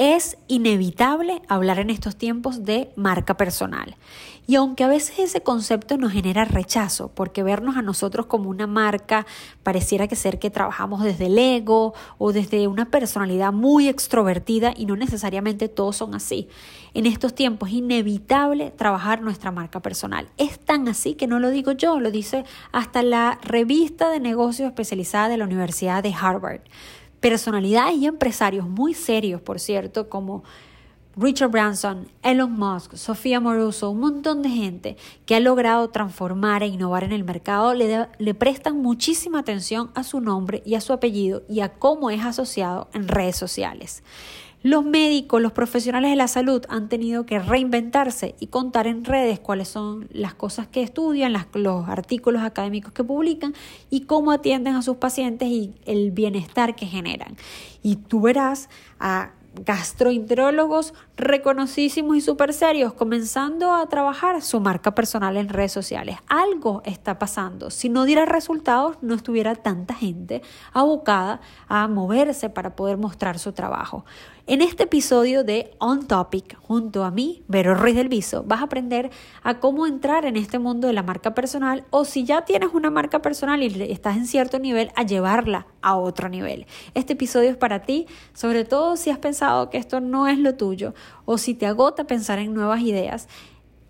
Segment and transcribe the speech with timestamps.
[0.00, 3.96] Es inevitable hablar en estos tiempos de marca personal.
[4.46, 8.66] Y aunque a veces ese concepto nos genera rechazo, porque vernos a nosotros como una
[8.66, 9.26] marca
[9.62, 14.86] pareciera que ser que trabajamos desde el ego o desde una personalidad muy extrovertida y
[14.86, 16.48] no necesariamente todos son así.
[16.94, 20.30] En estos tiempos es inevitable trabajar nuestra marca personal.
[20.38, 24.66] Es tan así que no lo digo yo, lo dice hasta la revista de negocios
[24.66, 26.62] especializada de la Universidad de Harvard
[27.20, 30.42] personalidades y empresarios muy serios, por cierto, como
[31.16, 34.96] Richard Branson, Elon Musk, Sofía Moruso, un montón de gente
[35.26, 40.04] que ha logrado transformar e innovar en el mercado, le, le, prestan muchísima atención a
[40.04, 44.02] su nombre y a su apellido y a cómo es asociado en redes sociales.
[44.62, 49.40] Los médicos, los profesionales de la salud han tenido que reinventarse y contar en redes
[49.40, 53.54] cuáles son las cosas que estudian, los artículos académicos que publican
[53.88, 57.36] y cómo atienden a sus pacientes y el bienestar que generan.
[57.82, 65.36] Y tú verás a gastroenterólogos reconocidísimos y súper serios comenzando a trabajar su marca personal
[65.36, 66.16] en redes sociales.
[66.28, 67.70] Algo está pasando.
[67.70, 73.52] Si no diera resultados, no estuviera tanta gente abocada a moverse para poder mostrar su
[73.52, 74.04] trabajo.
[74.50, 78.64] En este episodio de On Topic, junto a mí, Vero Ruiz del Viso, vas a
[78.64, 79.08] aprender
[79.44, 82.90] a cómo entrar en este mundo de la marca personal o si ya tienes una
[82.90, 86.66] marca personal y estás en cierto nivel, a llevarla a otro nivel.
[86.94, 90.56] Este episodio es para ti, sobre todo si has pensado que esto no es lo
[90.56, 90.94] tuyo
[91.26, 93.28] o si te agota pensar en nuevas ideas.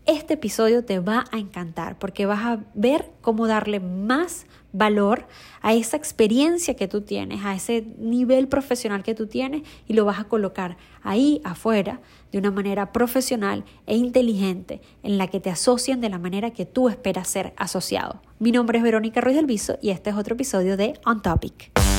[0.04, 5.26] Este episodio te va a encantar porque vas a ver cómo darle más valor
[5.62, 10.04] a esa experiencia que tú tienes, a ese nivel profesional que tú tienes y lo
[10.04, 12.00] vas a colocar ahí afuera
[12.32, 16.66] de una manera profesional e inteligente en la que te asocien de la manera que
[16.66, 18.22] tú esperas ser asociado.
[18.38, 21.89] Mi nombre es Verónica Ruiz del Viso y este es otro episodio de On Topic.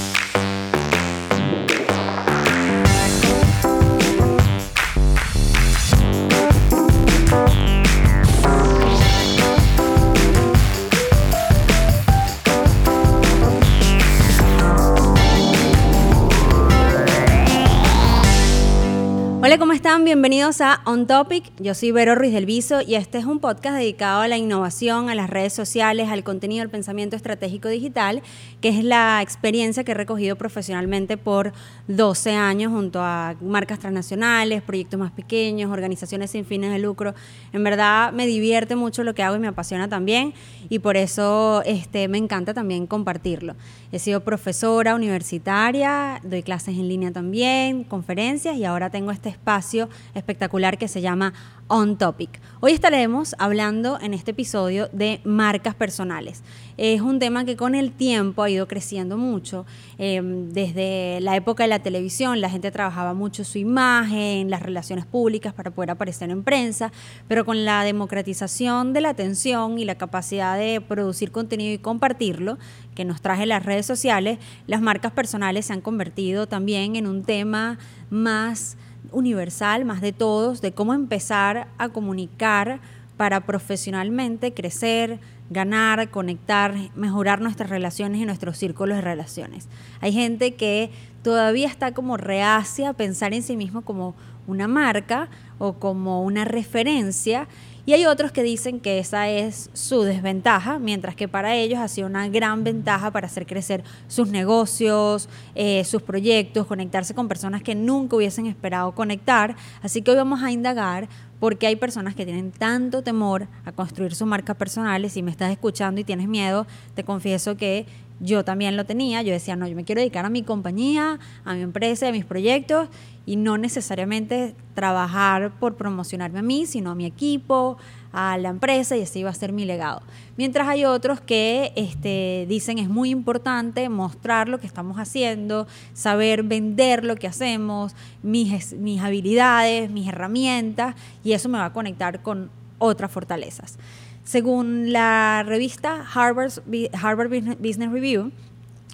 [19.81, 20.05] Están?
[20.05, 21.51] Bienvenidos a On Topic.
[21.59, 25.09] Yo soy Vero Ruiz del Viso y este es un podcast dedicado a la innovación,
[25.09, 28.21] a las redes sociales, al contenido, al pensamiento estratégico digital,
[28.61, 31.51] que es la experiencia que he recogido profesionalmente por
[31.87, 37.15] 12 años junto a marcas transnacionales, proyectos más pequeños, organizaciones sin fines de lucro.
[37.51, 40.35] En verdad me divierte mucho lo que hago y me apasiona también
[40.69, 43.55] y por eso este, me encanta también compartirlo.
[43.91, 49.70] He sido profesora universitaria, doy clases en línea también, conferencias y ahora tengo este espacio
[50.13, 51.33] espectacular que se llama
[51.67, 52.41] On Topic.
[52.59, 56.43] Hoy estaremos hablando en este episodio de marcas personales.
[56.75, 59.65] Es un tema que con el tiempo ha ido creciendo mucho.
[59.97, 65.05] Em, desde la época de la televisión, la gente trabajaba mucho su imagen, las relaciones
[65.05, 66.91] públicas para poder aparecer en prensa,
[67.29, 72.57] pero con la democratización de la atención y la capacidad de producir contenido y compartirlo,
[72.95, 77.23] que nos traje las redes sociales, las marcas personales se han convertido también en un
[77.23, 78.75] tema más
[79.11, 82.79] universal, más de todos, de cómo empezar a comunicar
[83.17, 85.19] para profesionalmente crecer,
[85.49, 89.67] ganar, conectar, mejorar nuestras relaciones y nuestros círculos de relaciones.
[89.99, 90.89] Hay gente que
[91.23, 94.15] todavía está como reacia a pensar en sí mismo como
[94.47, 95.29] una marca
[95.59, 97.47] o como una referencia
[97.85, 101.87] y hay otros que dicen que esa es su desventaja, mientras que para ellos ha
[101.87, 107.63] sido una gran ventaja para hacer crecer sus negocios, eh, sus proyectos, conectarse con personas
[107.63, 109.55] que nunca hubiesen esperado conectar.
[109.81, 111.09] Así que hoy vamos a indagar
[111.39, 115.03] por qué hay personas que tienen tanto temor a construir su marca personal.
[115.03, 117.87] Y si me estás escuchando y tienes miedo, te confieso que
[118.21, 119.21] yo también lo tenía.
[119.21, 122.23] Yo decía, no, yo me quiero dedicar a mi compañía, a mi empresa, a mis
[122.23, 122.87] proyectos
[123.25, 127.77] y no necesariamente trabajar por promocionarme a mí, sino a mi equipo,
[128.13, 130.01] a la empresa y ese iba a ser mi legado.
[130.37, 136.43] Mientras hay otros que este, dicen es muy importante mostrar lo que estamos haciendo, saber
[136.43, 142.21] vender lo que hacemos, mis, mis habilidades, mis herramientas y eso me va a conectar
[142.21, 143.77] con otras fortalezas.
[144.23, 146.51] Según la revista Harvard,
[146.93, 147.29] Harvard
[147.59, 148.31] Business Review,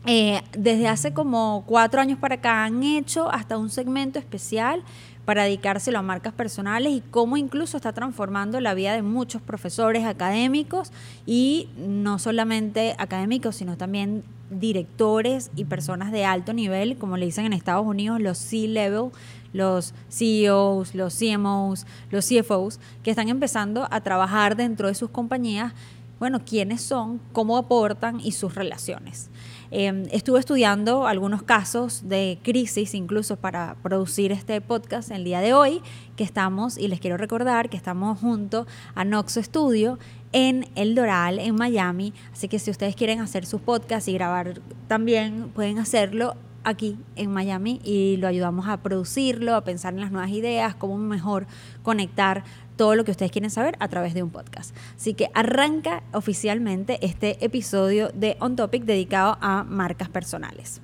[0.05, 4.83] eh, desde hace como cuatro años para acá han hecho hasta un segmento especial
[5.25, 10.05] para dedicárselo a marcas personales y cómo incluso está transformando la vida de muchos profesores
[10.05, 10.93] académicos
[11.25, 17.45] y no solamente académicos, sino también directores y personas de alto nivel, como le dicen
[17.45, 19.11] en Estados Unidos, los C-level,
[19.53, 25.73] los CEOs, los CMOs, los CFOs, que están empezando a trabajar dentro de sus compañías
[26.19, 29.29] bueno, quiénes son, cómo aportan y sus relaciones.
[29.69, 35.53] Em, estuve estudiando algunos casos de crisis incluso para producir este podcast el día de
[35.53, 35.81] hoy,
[36.15, 38.65] que estamos, y les quiero recordar que estamos junto
[38.95, 39.99] a Noxo Studio
[40.31, 42.13] en El Doral, en Miami.
[42.31, 46.35] Así que si ustedes quieren hacer sus podcasts y grabar también, pueden hacerlo
[46.67, 50.97] aquí en Miami y lo ayudamos a producirlo, a pensar en las nuevas ideas, cómo
[50.97, 51.47] mejor
[51.81, 52.43] conectar
[52.75, 54.75] todo lo que ustedes quieren saber a través de un podcast.
[54.95, 60.81] Así que arranca oficialmente este episodio de On Topic dedicado a marcas personales.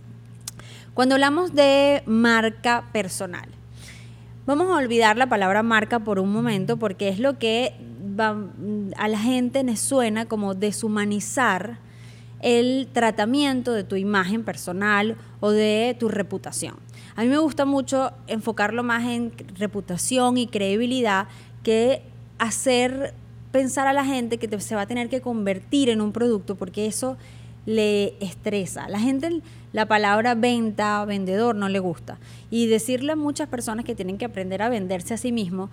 [0.94, 3.50] Cuando hablamos de marca personal,
[4.46, 7.76] vamos a olvidar la palabra marca por un momento porque es lo que
[8.98, 11.78] a la gente le suena como deshumanizar
[12.44, 16.76] el tratamiento de tu imagen personal o de tu reputación.
[17.16, 21.28] A mí me gusta mucho enfocarlo más en reputación y credibilidad
[21.64, 22.04] que
[22.38, 23.14] hacer
[23.52, 26.86] pensar a la gente que se va a tener que convertir en un producto porque
[26.86, 27.18] eso
[27.66, 28.90] le estresa.
[28.90, 29.42] La gente
[29.72, 32.20] la palabra venta, vendedor no le gusta.
[32.50, 35.70] Y decirle a muchas personas que tienen que aprender a venderse a sí mismos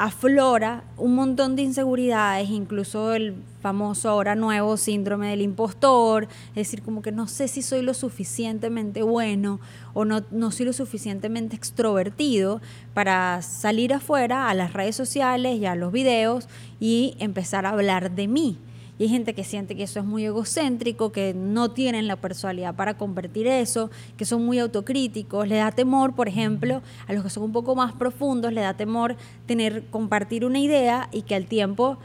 [0.00, 6.80] aflora un montón de inseguridades, incluso el famoso ahora nuevo síndrome del impostor, es decir,
[6.80, 9.60] como que no sé si soy lo suficientemente bueno
[9.92, 12.62] o no, no soy lo suficientemente extrovertido
[12.94, 16.48] para salir afuera a las redes sociales y a los videos
[16.80, 18.56] y empezar a hablar de mí.
[19.00, 22.74] Y hay gente que siente que eso es muy egocéntrico, que no tienen la personalidad
[22.74, 25.48] para convertir eso, que son muy autocríticos.
[25.48, 28.74] Le da temor, por ejemplo, a los que son un poco más profundos, le da
[28.74, 29.16] temor
[29.46, 31.96] tener, compartir una idea y que al tiempo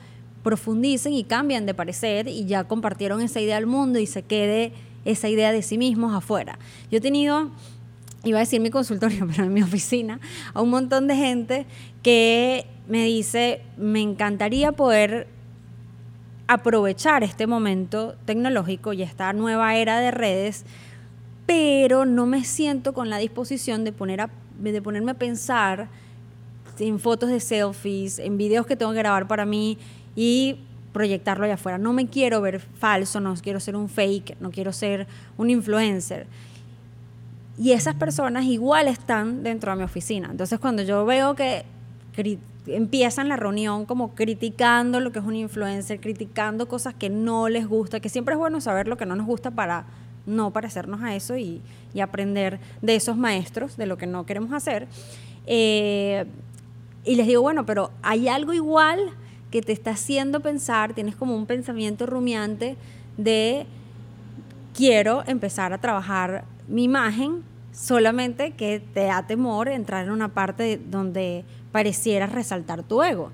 [0.42, 4.72] profundicen y cambian de parecer y ya compartieron esa idea al mundo y se quede
[5.04, 6.58] esa idea de sí mismos afuera.
[6.90, 7.52] Yo he tenido
[8.24, 10.22] iba a decir mi consultorio, pero en mi oficina,
[10.54, 11.66] a un montón de gente
[12.02, 15.35] que me dice, me encantaría poder
[16.48, 20.66] aprovechar este momento tecnológico y esta nueva era de redes,
[21.46, 25.88] pero no me siento con la disposición de, poner de ponerme a pensar
[26.80, 29.78] en fotos de selfies, en videos que tengo que grabar para mí
[30.16, 30.60] y
[30.94, 31.78] proyectarlo allá afuera.
[31.78, 35.08] No me quiero ver falso, no quiero ser un fake, no quiero ser
[35.38, 36.28] un influencer.
[37.58, 40.30] Y esas personas igual están dentro de mi oficina.
[40.32, 41.66] Entonces cuando yo veo que
[42.68, 47.68] empiezan la reunión como criticando lo que es un influencer, criticando cosas que no les
[47.68, 49.86] gusta, que siempre es bueno saber lo que no nos gusta para
[50.26, 51.62] no parecernos a eso y,
[52.02, 54.88] aprender de esos maestros, de lo que no queremos hacer.
[55.46, 56.26] Eh,
[57.06, 59.00] y les digo, bueno, pero hay algo igual
[59.50, 62.76] que te está haciendo pensar, tienes como un pensamiento rumiante
[63.16, 63.66] de
[64.74, 70.82] quiero empezar a trabajar mi imagen, solamente que te da temor entrar en una parte
[70.90, 73.32] donde pareciera resaltar tu ego.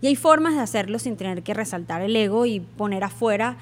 [0.00, 3.56] Y hay formas de hacerlo sin tener que resaltar el ego y poner afuera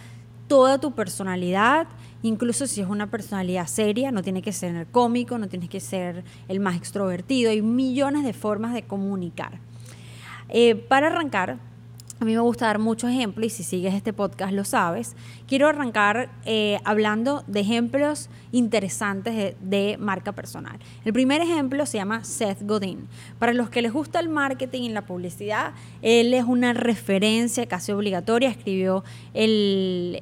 [0.49, 1.87] toda tu personalidad,
[2.23, 6.25] incluso si es una personalidad seria, no tiene que ser cómico, no tiene que ser
[6.47, 9.61] el más extrovertido, hay millones de formas de comunicar.
[10.51, 11.57] Eh, para arrancar,
[12.21, 15.15] a mí me gusta dar muchos ejemplos y si sigues este podcast lo sabes.
[15.47, 20.79] Quiero arrancar eh, hablando de ejemplos interesantes de, marca personal.
[21.05, 23.07] El primer ejemplo se llama Seth Godin.
[23.39, 27.93] Para los que les gusta el marketing y la publicidad, él es una referencia casi
[27.93, 28.49] obligatoria.
[28.49, 30.21] Escribió el,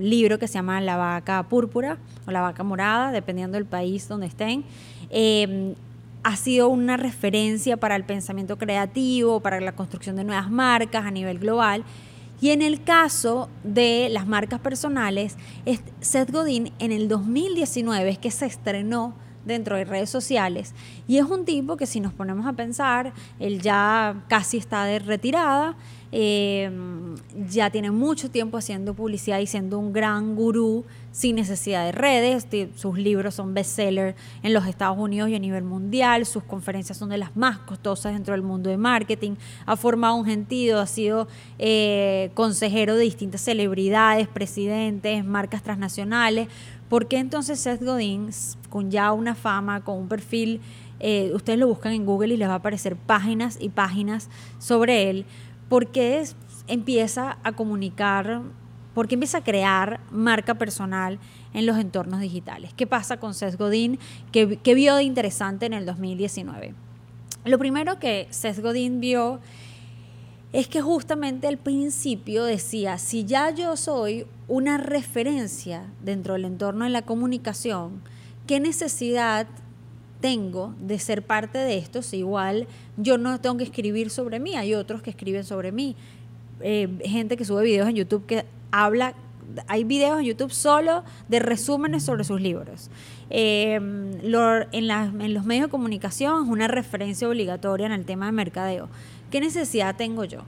[0.00, 4.26] libro que se llama La vaca púrpura o La vaca morada, dependiendo del país donde
[4.26, 4.64] estén.
[5.10, 5.74] Eh,
[6.24, 11.10] ha sido una referencia para el pensamiento creativo, para la construcción de nuevas marcas a
[11.10, 11.84] nivel global.
[12.40, 15.36] Y en el caso de las marcas personales,
[16.00, 20.74] Seth Godin en el 2019 es que se estrenó dentro de redes sociales
[21.06, 24.98] y es un tipo que si nos ponemos a pensar, él ya casi está de
[24.98, 25.76] retirada,
[26.16, 26.70] eh,
[27.48, 32.46] ya tiene mucho tiempo haciendo publicidad y siendo un gran gurú sin necesidad de redes.
[32.76, 36.24] Sus libros son bestsellers en los Estados Unidos y a nivel mundial.
[36.24, 39.32] Sus conferencias son de las más costosas dentro del mundo de marketing.
[39.66, 41.26] Ha formado un sentido, ha sido
[41.58, 46.48] eh, consejero de distintas celebridades, presidentes, marcas transnacionales.
[46.88, 48.30] ¿Por qué entonces Seth Godin,
[48.70, 50.60] con ya una fama, con un perfil,
[51.00, 55.10] eh, ustedes lo buscan en Google y les va a aparecer páginas y páginas sobre
[55.10, 55.26] él?
[55.68, 56.24] porque
[56.68, 58.42] empieza a comunicar,
[58.94, 61.18] porque empieza a crear marca personal
[61.52, 62.72] en los entornos digitales.
[62.74, 63.98] ¿Qué pasa con Seth Godin?
[64.32, 66.74] ¿Qué, vio de interesante en el 2019?
[67.44, 69.40] Lo primero que Seth Godin vio
[70.52, 76.84] es que justamente al principio decía, si ya yo soy una referencia dentro del entorno
[76.84, 78.02] de la comunicación,
[78.46, 79.46] ¿qué necesidad
[80.20, 84.54] tengo de ser parte de esto si igual yo no tengo que escribir sobre mí,
[84.54, 85.96] hay otros que escriben sobre mí.
[86.60, 89.14] eh, gente que sube videos en YouTube que habla,
[89.66, 92.90] hay videos en YouTube solo de resúmenes sobre sus libros.
[93.28, 98.32] Eh, en, en los medios de comunicación es una referencia obligatoria en el tema de
[98.32, 98.88] mercadeo.
[99.30, 100.44] ¿Qué necesidad tengo yo?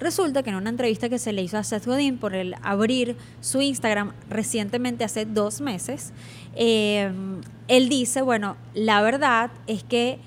[0.00, 3.16] Resulta que en una entrevista que se le hizo a Seth Godin por el abrir
[3.42, 6.12] su Instagram recientemente, hace dos meses,
[6.56, 7.12] eh,
[7.68, 10.18] él dice, bueno, la verdad es que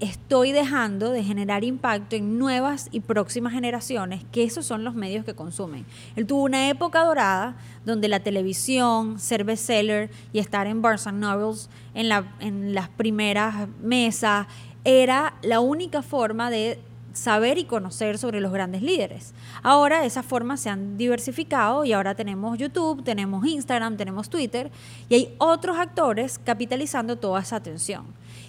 [0.00, 5.24] estoy dejando de generar impacto en nuevas y próximas generaciones, que esos son los medios
[5.24, 5.86] que consumen.
[6.14, 11.68] Él tuvo una época dorada donde la televisión, ser bestseller y estar en Barnes Nobles
[11.94, 14.46] en, la, en las primeras mesas
[14.84, 16.78] era la única forma de
[17.16, 19.32] saber y conocer sobre los grandes líderes.
[19.62, 24.70] Ahora esas formas se han diversificado y ahora tenemos YouTube, tenemos Instagram, tenemos Twitter
[25.08, 28.04] y hay otros actores capitalizando toda esa atención.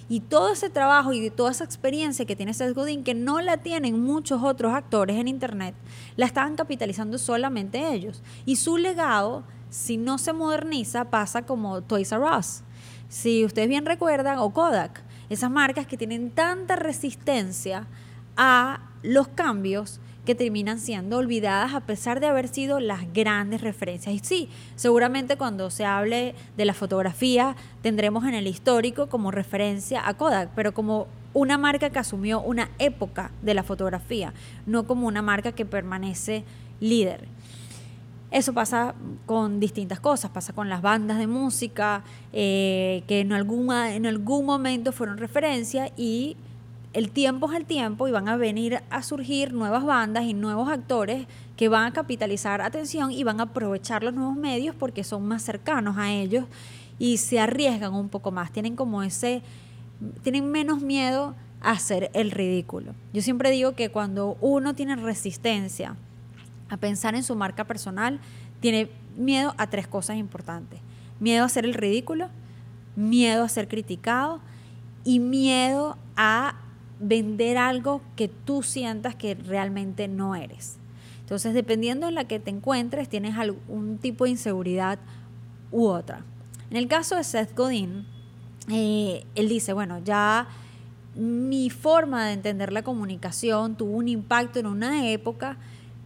[0.09, 3.57] Y todo ese trabajo y toda esa experiencia que tiene Seth Godin, que no la
[3.57, 5.75] tienen muchos otros actores en Internet,
[6.15, 8.21] la están capitalizando solamente ellos.
[8.45, 12.61] Y su legado, si no se moderniza, pasa como Toys R Us.
[13.09, 17.87] Si ustedes bien recuerdan, o Kodak, esas marcas que tienen tanta resistencia
[18.37, 24.13] a los cambios que terminan siendo olvidadas a pesar de haber sido las grandes referencias.
[24.13, 30.05] Y sí, seguramente cuando se hable de la fotografía tendremos en el histórico como referencia
[30.05, 34.33] a Kodak, pero como una marca que asumió una época de la fotografía,
[34.65, 36.43] no como una marca que permanece
[36.81, 37.27] líder.
[38.29, 42.03] Eso pasa con distintas cosas, pasa con las bandas de música
[42.33, 46.35] eh, que en, alguna, en algún momento fueron referencia y
[46.97, 50.67] el tiempo es el tiempo y van a venir a surgir nuevas bandas y nuevos
[50.67, 55.27] actores que van a capitalizar atención y van a aprovechar los nuevos medios porque son
[55.27, 56.45] más cercanos a ellos
[56.97, 59.43] y se arriesgan un poco más, tienen como ese,
[60.23, 62.95] tienen menos miedo a hacer el ridículo.
[63.13, 65.95] Yo siempre digo que cuando uno tiene resistencia
[66.67, 68.19] a pensar en su marca personal,
[68.59, 70.79] tiene miedo a tres cosas importantes.
[71.19, 72.29] Miedo a hacer el ridículo,
[72.95, 74.39] miedo a ser criticado
[75.03, 76.55] y miedo a
[76.99, 80.77] vender algo que tú sientas que realmente no eres.
[81.21, 84.99] Entonces, dependiendo en la que te encuentres, tienes algún tipo de inseguridad
[85.71, 86.23] u otra.
[86.69, 88.05] En el caso de Seth Godin,
[88.69, 90.47] eh, él dice, bueno, ya
[91.15, 95.57] mi forma de entender la comunicación tuvo un impacto en una época,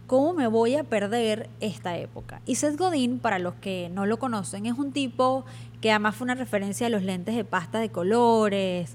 [0.06, 2.40] ¿cómo me voy a perder esta época?
[2.46, 5.44] Y Seth Godin, para los que no lo conocen, es un tipo
[5.80, 8.94] que además fue una referencia a los lentes de pasta de colores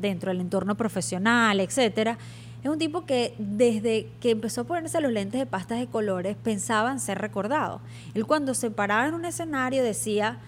[0.00, 2.18] dentro del entorno profesional, etcétera.
[2.62, 6.36] Es un tipo que desde que empezó a ponerse los lentes de pasta de colores
[6.36, 7.80] pensaba en ser recordado.
[8.14, 10.38] Él cuando se paraba en un escenario decía,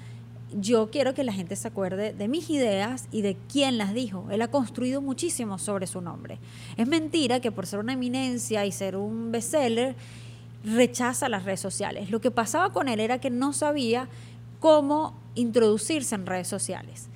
[0.60, 4.26] yo quiero que la gente se acuerde de mis ideas y de quién las dijo.
[4.30, 6.38] Él ha construido muchísimo sobre su nombre.
[6.76, 9.96] Es mentira que por ser una eminencia y ser un bestseller
[10.64, 12.10] rechaza las redes sociales.
[12.10, 14.08] Lo que pasaba con él era que no sabía
[14.60, 17.08] cómo introducirse en redes sociales.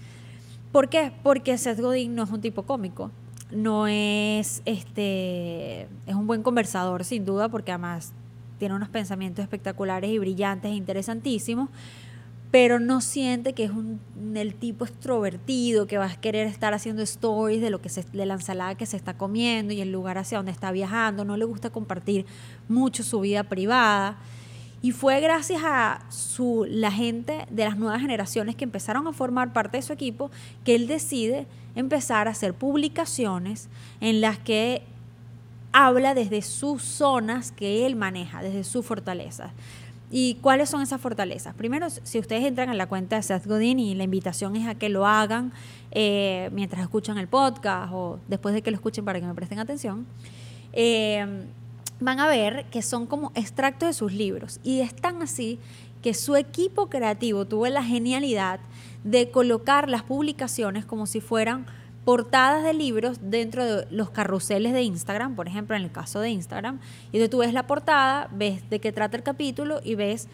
[0.72, 1.12] ¿Por qué?
[1.22, 3.10] Porque Seth Godin no es un tipo cómico,
[3.50, 8.12] no es este es un buen conversador sin duda porque además
[8.58, 11.68] tiene unos pensamientos espectaculares y brillantes e interesantísimos,
[12.50, 13.70] pero no siente que es
[14.34, 18.34] el tipo extrovertido que va a querer estar haciendo stories de lo que se, la
[18.34, 21.70] ensalada que se está comiendo y el lugar hacia donde está viajando, no le gusta
[21.70, 22.26] compartir
[22.68, 24.16] mucho su vida privada.
[24.82, 29.52] Y fue gracias a su, la gente de las nuevas generaciones que empezaron a formar
[29.52, 30.30] parte de su equipo
[30.64, 33.68] que él decide empezar a hacer publicaciones
[34.00, 34.82] en las que
[35.72, 39.50] habla desde sus zonas que él maneja, desde sus fortalezas.
[40.10, 41.54] ¿Y cuáles son esas fortalezas?
[41.54, 44.76] Primero, si ustedes entran en la cuenta de Seth Godin y la invitación es a
[44.76, 45.52] que lo hagan
[45.90, 49.58] eh, mientras escuchan el podcast o después de que lo escuchen para que me presten
[49.58, 50.06] atención,
[50.72, 51.46] eh,
[51.98, 54.60] van a ver que son como extractos de sus libros.
[54.62, 55.58] Y están así
[56.02, 58.60] que su equipo creativo tuvo la genialidad
[59.02, 61.66] de colocar las publicaciones como si fueran
[62.06, 66.30] portadas de libros dentro de los carruseles de Instagram, por ejemplo, en el caso de
[66.30, 66.78] Instagram,
[67.10, 70.28] y donde tú ves la portada, ves de qué trata el capítulo y ves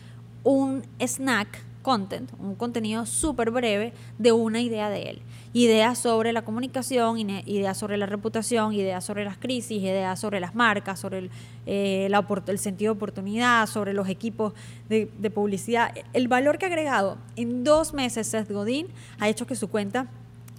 [0.45, 5.23] un snack content, un contenido súper breve de una idea de él.
[5.55, 10.55] Ideas sobre la comunicación, ideas sobre la reputación, ideas sobre las crisis, ideas sobre las
[10.55, 11.31] marcas, sobre el,
[11.65, 12.11] eh,
[12.49, 14.53] el sentido de oportunidad, sobre los equipos
[14.91, 15.95] de, de, publicidad.
[16.13, 18.89] El valor que ha agregado en dos meses Seth Godin
[19.21, 20.09] ha hecho que su cuenta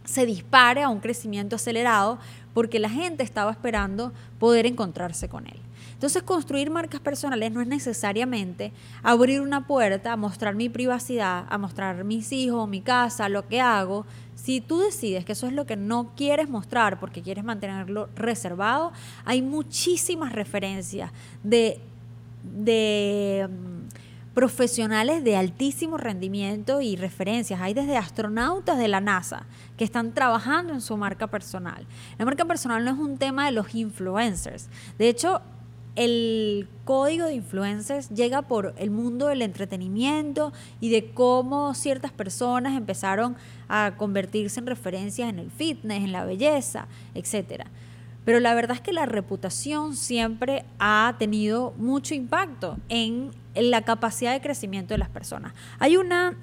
[0.03, 2.19] se dispare a un crecimiento acelerado
[2.53, 5.59] porque la gente estaba esperando poder encontrarse con él.
[5.93, 12.03] Entonces, construir marcas personales no es necesariamente abrir una puerta mostrar mi privacidad, a mostrar
[12.03, 14.05] mis hijos, mi casa, lo que hago.
[14.35, 18.91] Si tú decides que eso es lo que no quieres mostrar porque quieres mantenerlo reservado,
[19.23, 21.79] hay muchísimas referencias de,
[22.43, 23.47] de
[24.33, 27.61] profesionales de altísimo rendimiento y referencias.
[27.61, 29.45] Hay desde astronautas de la NASA
[29.77, 31.85] que están trabajando en su marca personal.
[32.17, 34.69] La marca personal no es un tema de los influencers.
[34.97, 35.41] De hecho,
[35.95, 42.75] el código de influencers llega por el mundo del entretenimiento y de cómo ciertas personas
[42.75, 43.35] empezaron
[43.67, 47.65] a convertirse en referencias en el fitness, en la belleza, etc.
[48.25, 54.33] Pero la verdad es que la reputación siempre ha tenido mucho impacto en la capacidad
[54.33, 55.53] de crecimiento de las personas.
[55.79, 56.35] Hay una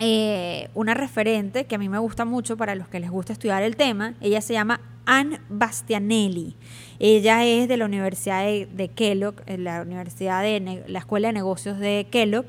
[0.00, 3.62] eh, una referente que a mí me gusta mucho para los que les gusta estudiar
[3.62, 4.14] el tema.
[4.20, 6.56] Ella se llama Anne Bastianelli.
[6.98, 12.08] Ella es de la Universidad de, Kellogg, la Universidad de la Escuela de Negocios de
[12.10, 12.46] Kellogg,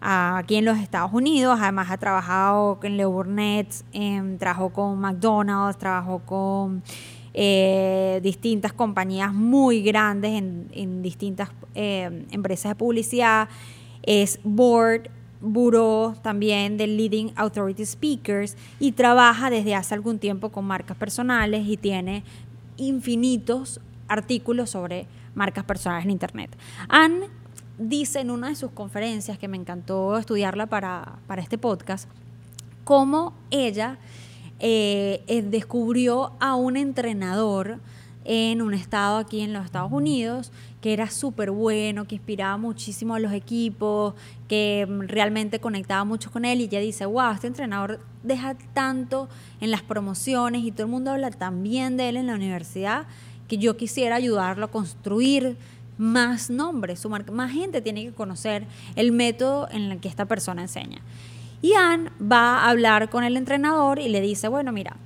[0.00, 1.58] aquí en los Estados Unidos.
[1.60, 6.82] Además ha trabajado en Le Burnett, em, trabajó con McDonald's, trabajó con
[7.42, 13.48] eh, distintas compañías muy grandes en, distintas em, empresas de publicidad.
[14.02, 15.08] Es board
[15.40, 21.66] buró también de Leading Authority Speakers y trabaja desde hace algún tiempo con marcas personales
[21.66, 22.24] y tiene
[22.76, 26.54] infinitos artículos sobre marcas personales en Internet.
[26.90, 27.28] Anne
[27.78, 32.06] dice en una de sus conferencias, que me encantó estudiarla para, este podcast,
[32.84, 33.96] cómo ella
[34.60, 37.78] eh, eh, descubrió a un entrenador
[38.24, 43.14] en un estado aquí en los Estados Unidos que era súper bueno, que inspiraba muchísimo
[43.14, 44.14] a los equipos,
[44.48, 49.28] que realmente conectaba mucho con él y ella dice, wow, este entrenador deja tanto
[49.60, 53.06] en las promociones y todo el mundo habla tan bien de él en la universidad
[53.48, 55.56] que yo quisiera ayudarlo a construir
[55.98, 61.02] más nombres, más gente tiene que conocer el método en el que esta persona enseña.
[61.62, 64.96] Y Anne va a hablar con el entrenador y le dice, bueno, mira,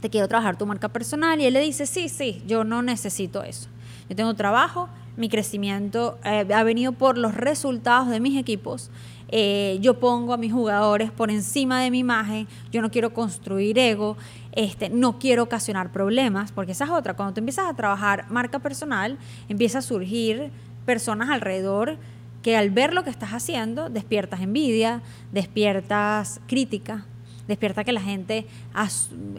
[0.00, 1.40] te quiero trabajar tu marca personal.
[1.40, 3.68] Y él le dice, sí, sí, yo no necesito eso.
[4.08, 8.90] Yo tengo trabajo, mi crecimiento eh, ha venido por los resultados de mis equipos.
[9.32, 13.78] Eh, yo pongo a mis jugadores por encima de mi imagen, yo no quiero construir
[13.78, 14.16] ego,
[14.50, 18.58] este, no quiero ocasionar problemas, porque esa es otra, cuando tú empiezas a trabajar marca
[18.58, 19.18] personal,
[19.48, 20.50] empieza a surgir
[20.84, 21.96] personas alrededor
[22.42, 27.06] que al ver lo que estás haciendo, despiertas envidia, despiertas crítica,
[27.48, 28.46] despierta que la gente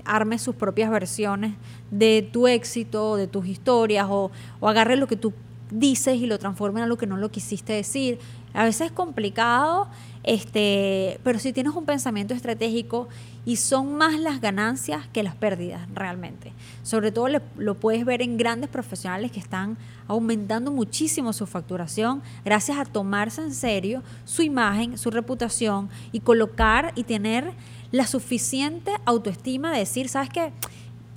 [0.06, 1.54] arme sus propias versiones
[1.90, 5.34] de tu éxito, de tus historias, o, o agarre lo que tú
[5.72, 8.20] dices y lo transforme en algo que no lo quisiste decir.
[8.54, 9.88] A veces es complicado,
[10.24, 13.08] este, pero si tienes un pensamiento estratégico
[13.46, 16.54] y son más las ganancias que las pérdidas realmente.
[16.84, 17.28] Sobre todo
[17.58, 19.78] lo puedes ver en grandes profesionales que están
[20.08, 26.92] aumentando muchísimo su facturación gracias a tomarse en serio su imagen, su reputación y colocar
[26.96, 27.54] y tener
[27.92, 30.54] la suficiente autoestima de decir, ¿sabes qué?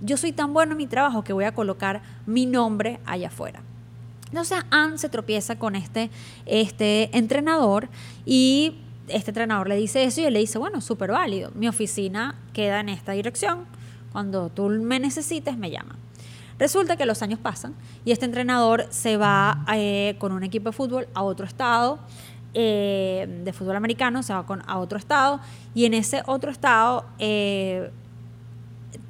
[0.01, 3.63] Yo soy tan bueno en mi trabajo que voy a colocar mi nombre allá afuera.
[4.29, 6.11] Entonces Anne se tropieza con este,
[6.45, 7.89] este entrenador
[8.27, 12.37] y este entrenador le dice eso y él le dice, bueno, súper válido, mi oficina
[12.53, 13.67] queda en esta dirección,
[14.13, 15.97] cuando tú me necesites me llama.
[16.59, 20.73] Resulta que los años pasan y este entrenador se va eh, con un equipo de
[20.73, 21.99] fútbol a otro estado
[22.55, 25.41] eh, de fútbol americano, se va con, a otro estado
[25.75, 27.91] y en ese otro estado eh,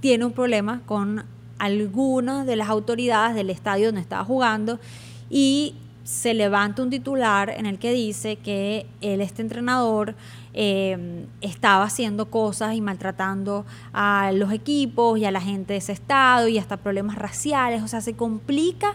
[0.00, 1.26] tiene un problema con
[1.59, 4.80] algunas de las autoridades del estadio donde estaba jugando
[5.28, 10.14] y se levanta un titular en el que dice que él, este entrenador,
[10.52, 15.92] eh, estaba haciendo cosas y maltratando a los equipos y a la gente de ese
[15.92, 18.92] estado y hasta problemas raciales, o sea, se complica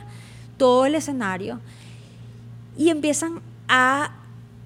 [0.57, 1.59] todo el escenario
[2.77, 4.11] y empiezan a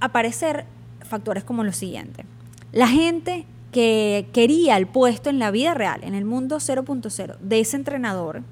[0.02, 0.66] aparecer
[1.02, 2.26] factores como lo siguiente.
[2.74, 7.60] La gente que quería el puesto en la vida real, en el mundo 0.0 de
[7.60, 8.44] ese entrenador,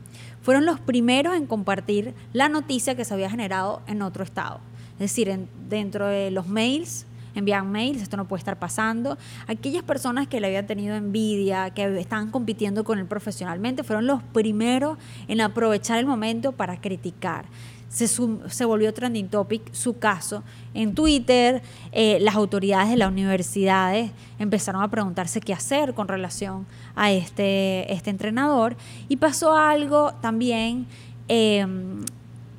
[0.41, 4.59] fueron los primeros en compartir la noticia que se había generado en otro estado.
[4.93, 9.17] Es decir, dentro de los mails, envían mails, esto no puede estar pasando.
[9.47, 14.21] Aquellas personas que le habían tenido envidia, que estaban compitiendo con él profesionalmente, fueron los
[14.21, 17.45] primeros en aprovechar el momento para criticar
[17.91, 21.61] se, se, volvió trending topic su caso en Twitter.
[21.91, 27.91] Eh, las autoridades de las universidades empezaron a preguntarse qué hacer con relación a este,
[27.91, 28.77] este entrenador.
[29.09, 30.87] Y pasó algo también
[31.27, 32.05] em,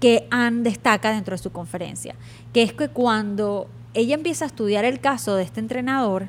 [0.00, 2.14] que Anne destaca dentro de su conferencia,
[2.52, 6.28] que es que cuando ella empieza a estudiar el caso de este entrenador,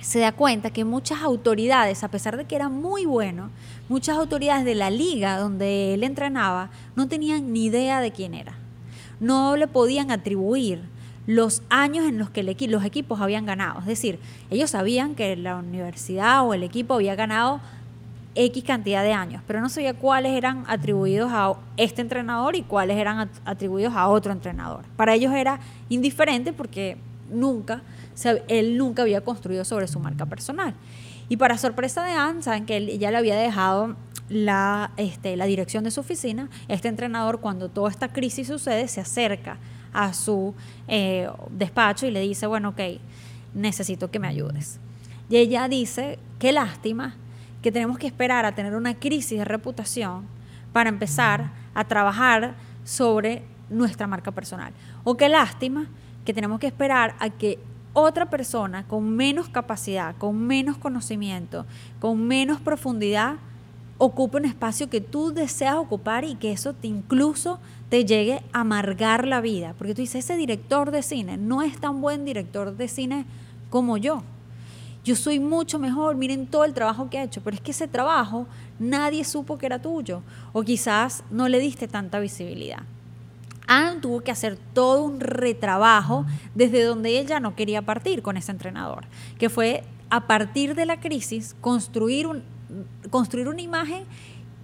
[0.00, 3.50] se da cuenta que muchas autoridades, a pesar de que era muy bueno,
[3.92, 8.54] muchas autoridades de la liga donde él entrenaba no tenían ni idea de quién era.
[9.20, 10.80] No le podían atribuir
[11.26, 13.80] los años en los que los equipos habían ganado.
[13.80, 14.18] Es decir,
[14.50, 17.60] ellos sabían que la universidad o el equipo había ganado
[18.34, 22.96] X cantidad de años, pero no sabía cuáles eran atribuidos a este entrenador y cuáles
[22.96, 24.86] eran atribuidos a otro entrenador.
[24.96, 26.96] Para ellos era indiferente porque
[27.30, 27.82] nunca,
[28.48, 30.74] él nunca había construido sobre su marca personal.
[31.32, 33.96] Y para sorpresa de Anne, saben que él ya le había dejado
[34.28, 36.50] la, este, la dirección de su oficina.
[36.68, 39.56] Este entrenador, cuando toda esta crisis sucede, se acerca
[39.94, 40.54] a su
[40.88, 42.80] eh, despacho y le dice, bueno, ok,
[43.54, 44.78] necesito que me ayudes.
[45.30, 47.14] Y ella dice, qué lástima
[47.62, 50.26] que tenemos que esperar a tener una crisis de reputación
[50.74, 54.74] para empezar a trabajar sobre nuestra marca personal.
[55.02, 55.86] O qué lástima
[56.26, 57.58] que tenemos que esperar a que
[57.92, 61.66] otra persona con menos capacidad, con menos conocimiento,
[62.00, 63.36] con menos profundidad,
[63.98, 68.60] ocupe un espacio que tú deseas ocupar y que eso te incluso te llegue a
[68.60, 69.74] amargar la vida.
[69.78, 73.26] Porque tú dices, ese director de cine no es tan buen director de cine
[73.70, 74.22] como yo.
[75.04, 77.88] Yo soy mucho mejor, miren todo el trabajo que ha hecho, pero es que ese
[77.88, 78.46] trabajo
[78.78, 82.82] nadie supo que era tuyo o quizás no le diste tanta visibilidad.
[83.66, 88.52] Anne tuvo que hacer todo un retrabajo desde donde ella no quería partir con ese
[88.52, 89.04] entrenador,
[89.38, 92.42] que fue a partir de la crisis construir, un,
[93.10, 94.04] construir una imagen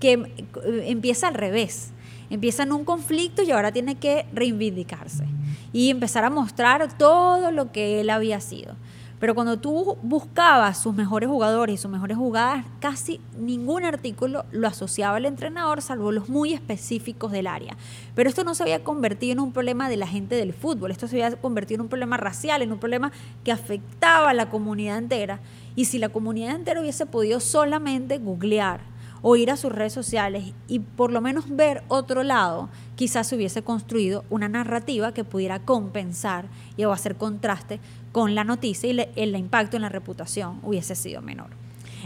[0.00, 0.46] que
[0.86, 1.92] empieza al revés.
[2.30, 5.24] Empieza en un conflicto y ahora tiene que reivindicarse
[5.72, 8.76] y empezar a mostrar todo lo que él había sido.
[9.18, 14.68] Pero cuando tú buscabas sus mejores jugadores y sus mejores jugadas, casi ningún artículo lo
[14.68, 17.76] asociaba al entrenador, salvo los muy específicos del área.
[18.14, 21.08] Pero esto no se había convertido en un problema de la gente del fútbol, esto
[21.08, 23.10] se había convertido en un problema racial, en un problema
[23.42, 25.40] que afectaba a la comunidad entera.
[25.74, 28.80] Y si la comunidad entera hubiese podido solamente googlear,
[29.22, 33.36] o ir a sus redes sociales y por lo menos ver otro lado, quizás se
[33.36, 37.80] hubiese construido una narrativa que pudiera compensar y o hacer contraste
[38.18, 41.50] con la noticia y el impacto en la reputación hubiese sido menor.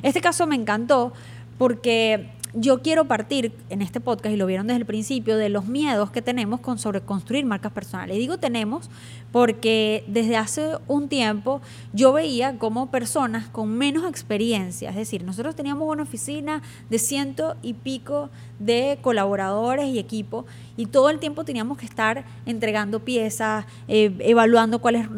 [0.03, 1.14] Este caso me encantó
[1.57, 5.64] porque yo quiero partir en este podcast, y lo vieron desde el principio, de los
[5.64, 8.14] miedos que tenemos con sobre construir marcas personales.
[8.14, 8.90] Y digo tenemos
[9.33, 11.61] porque desde hace un tiempo
[11.92, 17.57] yo veía como personas con menos experiencia, es decir, nosotros teníamos una oficina de ciento
[17.62, 20.45] y pico de colaboradores y equipo
[20.77, 25.09] y todo el tiempo teníamos que estar entregando piezas, eh, evaluando cuáles,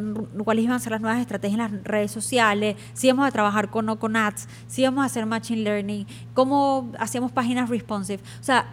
[0.44, 3.70] cuáles iban a ser las nuevas estrategias en las redes sociales, si íbamos a trabajar
[3.70, 8.22] con o con ads, si íbamos a hacer machine learning, cómo hacíamos páginas responsive.
[8.40, 8.66] O sea,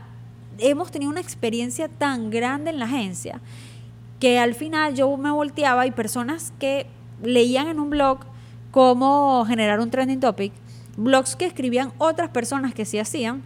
[0.60, 3.42] hemos tenido una experiencia tan grande en la agencia
[4.22, 6.86] que al final yo me volteaba y personas que
[7.24, 8.20] leían en un blog
[8.70, 10.54] cómo generar un trending topic,
[10.96, 13.42] blogs que escribían otras personas que sí hacían,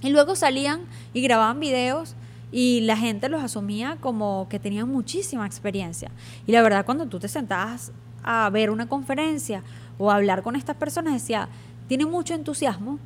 [0.00, 0.82] y luego salían
[1.12, 2.14] y grababan videos
[2.52, 6.10] y la gente los asumía como que tenían muchísima experiencia.
[6.46, 7.90] Y la verdad, cuando tú te sentabas
[8.22, 9.64] a ver una conferencia
[9.98, 11.48] o a hablar con estas personas, decía,
[11.88, 13.00] tiene mucho entusiasmo,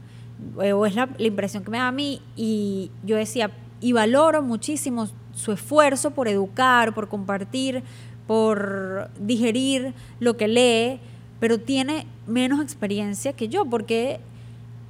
[0.63, 3.51] eh, o es la, la impresión que me da a mí, y yo decía,
[3.81, 7.83] y valoro muchísimo su esfuerzo por educar, por compartir,
[8.27, 11.01] por digerir lo que lee,
[11.39, 14.19] pero tiene menos experiencia que yo, porque,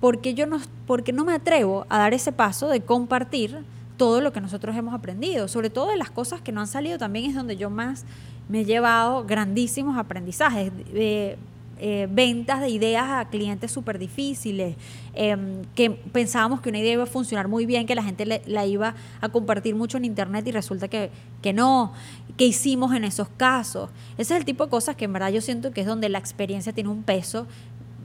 [0.00, 3.59] porque yo no, porque no me atrevo a dar ese paso de compartir
[3.96, 6.96] todo lo que nosotros hemos aprendido, sobre todo de las cosas que no han salido,
[6.96, 8.04] también es donde yo más
[8.48, 10.72] me he llevado grandísimos aprendizajes.
[10.92, 11.37] De,
[11.78, 14.76] eh, ventas de ideas a clientes súper difíciles,
[15.14, 18.66] em, que pensábamos que una idea iba a funcionar muy bien, que la gente la
[18.66, 21.10] iba a compartir mucho en internet y resulta que,
[21.42, 21.92] que no.
[22.36, 23.90] ¿Qué hicimos en esos casos?
[24.16, 26.18] Ese es el tipo de cosas que en verdad yo siento que es donde la
[26.18, 27.46] experiencia tiene un peso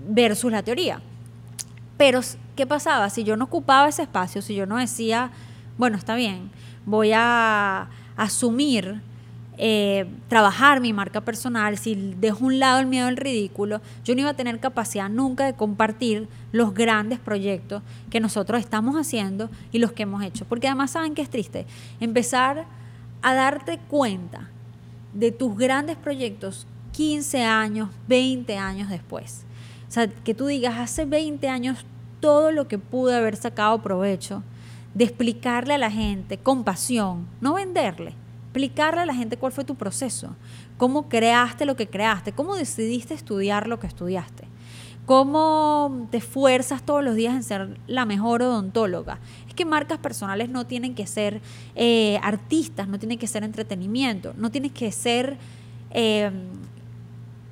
[0.08, 1.02] versus la teoría.
[1.98, 2.20] Pero,
[2.56, 3.10] ¿qué pasaba?
[3.10, 5.32] Si yo no ocupaba ese espacio, si yo no decía,
[5.78, 6.50] bueno, está bien,
[6.86, 9.02] voy a asumir
[9.64, 14.22] eh, trabajar mi marca personal, si dejo un lado el miedo al ridículo, yo no
[14.22, 19.78] iba a tener capacidad nunca de compartir los grandes proyectos que nosotros estamos haciendo y
[19.78, 20.46] los que hemos hecho.
[20.46, 21.68] Porque además saben que es triste
[22.00, 22.66] empezar
[23.22, 24.50] a darte cuenta
[25.14, 29.46] de tus grandes proyectos 15 años, 20 años después.
[29.88, 31.86] O sea, que tú digas, hace 20 años
[32.20, 34.42] todo lo que pude haber sacado provecho,
[34.96, 38.16] de explicarle a la gente con pasión, no venderle,
[38.52, 40.36] explicarle a la gente cuál fue tu proceso,
[40.78, 44.44] cómo creaste lo que creaste, cómo decidiste estudiar lo que estudiaste,
[45.06, 49.20] cómo te esfuerzas todos los días en ser la mejor odontóloga.
[49.48, 51.40] Es que marcas personales no tienen que ser
[51.76, 55.38] eh, artistas, no tienen que ser entretenimiento, no tienes que ser
[55.92, 56.30] eh,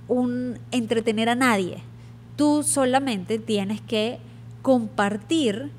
[0.09, 1.77] un entretener a nadie.
[2.35, 4.19] Tú solamente tienes que
[4.61, 5.71] compartir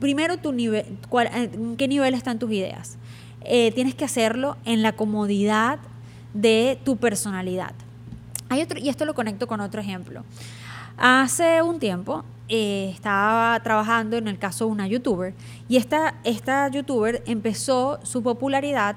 [0.00, 2.96] primero tu nivel, en qué nivel están tus ideas.
[3.44, 5.78] Eh, tienes que hacerlo en la comodidad
[6.32, 7.72] de tu personalidad.
[8.48, 10.24] Hay otro, y esto lo conecto con otro ejemplo.
[10.96, 15.34] Hace un tiempo eh, estaba trabajando en el caso de una youtuber
[15.68, 18.96] y esta, esta youtuber empezó su popularidad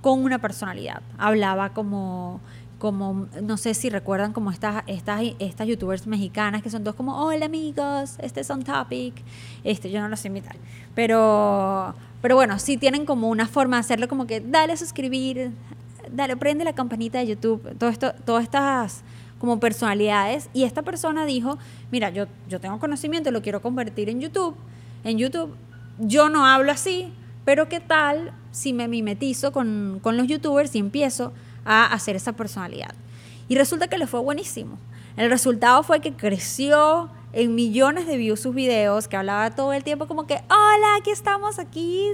[0.00, 1.02] con una personalidad.
[1.18, 2.40] Hablaba como
[2.78, 7.24] como, no sé si recuerdan como estas, estas, estas youtubers mexicanas que son dos como,
[7.24, 9.14] hola amigos, este es On Topic,
[9.64, 10.56] este, yo no los sé imitar,
[10.94, 15.52] pero, pero bueno, sí tienen como una forma de hacerlo como que dale a suscribir,
[16.12, 19.02] dale, prende la campanita de YouTube, todo esto, todas estas
[19.38, 21.58] como personalidades, y esta persona dijo,
[21.90, 24.54] mira, yo, yo tengo conocimiento, lo quiero convertir en YouTube,
[25.04, 25.54] en YouTube,
[25.98, 27.12] yo no hablo así,
[27.46, 31.32] pero qué tal si me mimetizo con, con los youtubers y empiezo
[31.66, 32.94] a hacer esa personalidad.
[33.48, 34.78] Y resulta que le fue buenísimo.
[35.16, 39.84] El resultado fue que creció en millones de views sus videos, que hablaba todo el
[39.84, 42.12] tiempo como que, hola, aquí estamos, aquí,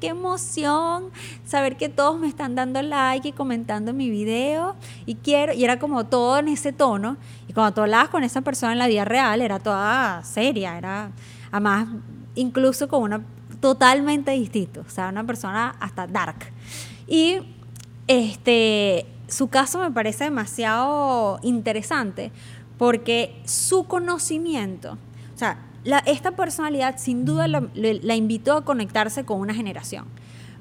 [0.00, 1.10] qué emoción
[1.44, 5.78] saber que todos me están dando like y comentando mi video y quiero, y era
[5.78, 9.04] como todo en ese tono, y cuando tú hablabas con esa persona en la vida
[9.04, 11.10] real, era toda seria, era,
[11.50, 11.88] además,
[12.34, 13.22] incluso con una
[13.60, 16.50] totalmente distinto, o sea, una persona hasta dark.
[17.06, 17.40] Y
[18.06, 22.32] este, su caso me parece demasiado interesante
[22.78, 24.98] porque su conocimiento,
[25.34, 25.58] o sea,
[26.06, 30.06] esta personalidad sin duda la, invitó a conectarse con una generación,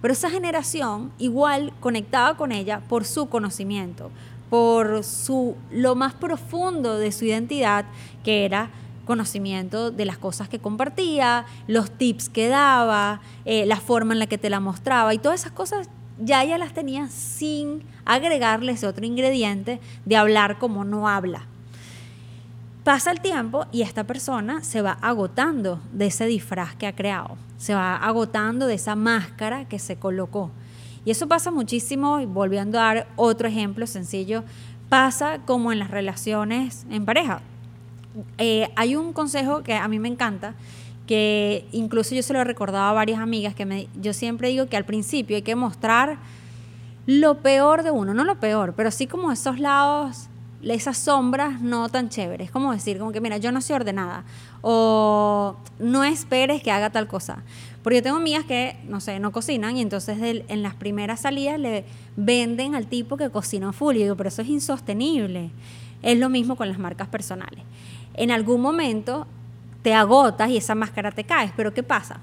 [0.01, 4.12] pero esa generación igual conectaba con ella por su conocimiento,
[4.49, 7.86] por su, lo más profundo de su identidad,
[8.23, 8.69] que era
[9.06, 14.27] conocimiento de las cosas que compartía, los tips que daba, eh, la forma en la
[14.27, 18.88] que te la mostraba y todas esas cosas ya ella las tenía sin agregarle ese
[18.88, 21.45] otro ingrediente de hablar como no habla.
[22.84, 27.38] Pasa el tiempo y esta persona se va agotando de ese disfraz que ha creado,
[27.58, 30.50] se va agotando de esa máscara que se colocó.
[31.06, 34.43] Y eso pasa muchísimo, y volviendo a dar otro ejemplo sencillo,
[34.89, 37.41] pasa como en las relaciones en pareja.
[38.38, 40.54] Eh, hay un consejo que a mí me encanta
[41.08, 44.78] que incluso yo se lo he recordado a varias amigas, que yo siempre digo que
[44.78, 46.18] al principio hay que mostrar
[47.06, 50.28] lo peor de uno, no lo peor, pero sí como esos lados,
[50.64, 54.24] esas sombras no tan chéveres, como decir, como que mira, yo no soy ordenada,
[54.62, 57.44] o no esperes que haga tal cosa.
[57.84, 61.60] Porque yo tengo amigas que, no sé, no cocinan y entonces en las primeras salidas
[61.60, 61.84] le
[62.16, 63.96] venden al tipo que cocina full.
[63.96, 65.50] Y digo, pero eso es insostenible.
[66.04, 67.64] Es lo mismo con las marcas personales.
[68.14, 69.26] En algún momento
[69.82, 71.52] te agotas y esa máscara te caes.
[71.56, 72.20] Pero ¿qué pasa?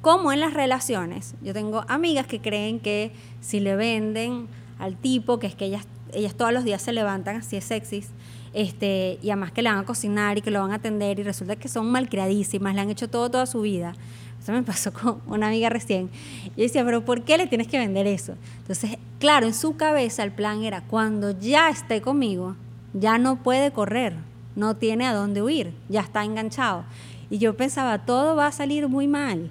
[0.00, 5.38] Como en las relaciones, yo tengo amigas que creen que si le venden al tipo,
[5.38, 8.08] que es que ellas, ellas todos los días se levantan así es sexys,
[8.52, 11.22] este, y además que le van a cocinar y que lo van a atender y
[11.22, 13.94] resulta que son malcriadísimas, le han hecho todo toda su vida.
[14.42, 16.10] Eso me pasó con una amiga recién.
[16.56, 18.34] Y decía, pero ¿por qué le tienes que vender eso?
[18.58, 22.56] Entonces, claro, en su cabeza el plan era, cuando ya esté conmigo,
[22.92, 24.14] ya no puede correr,
[24.56, 26.84] no tiene a dónde huir, ya está enganchado.
[27.30, 29.50] Y yo pensaba, todo va a salir muy mal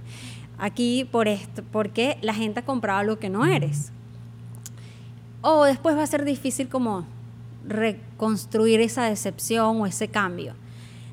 [0.57, 3.91] aquí por esto, porque la gente ha comprado lo que no eres.
[5.41, 7.05] O después va a ser difícil como
[7.65, 10.53] reconstruir esa decepción o ese cambio.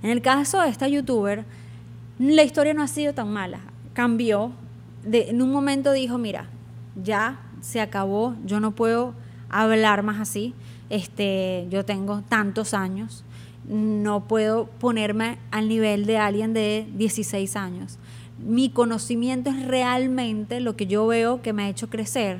[0.02, 1.44] En el caso de esta youtuber,
[2.18, 3.60] la historia no ha sido tan mala.
[3.92, 4.52] Cambió.
[5.04, 6.48] De, en un momento dijo, mira,
[7.02, 9.14] ya se acabó, yo no puedo
[9.48, 10.54] hablar más así.
[10.90, 13.24] Este, yo tengo tantos años,
[13.68, 17.98] no puedo ponerme al nivel de alguien de 16 años.
[18.38, 22.38] Mi conocimiento es realmente lo que yo veo que me ha hecho crecer.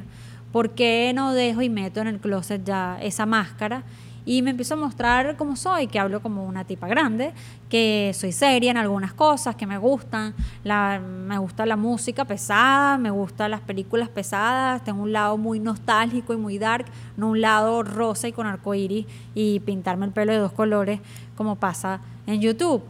[0.52, 3.84] ¿Por qué no dejo y meto en el closet ya esa máscara
[4.26, 7.32] y me empiezo a mostrar cómo soy, que hablo como una tipa grande,
[7.70, 10.34] que soy seria en algunas cosas, que me gustan,
[10.64, 15.60] la, me gusta la música pesada, me gustan las películas pesadas, tengo un lado muy
[15.60, 16.86] nostálgico y muy dark,
[17.16, 21.00] no un lado rosa y con arcoíris y pintarme el pelo de dos colores
[21.36, 22.82] como pasa en YouTube.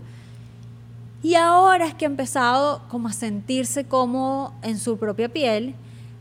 [1.23, 5.75] Y ahora es que ha empezado como a sentirse como en su propia piel,